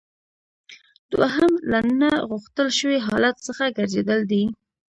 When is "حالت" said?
3.07-3.35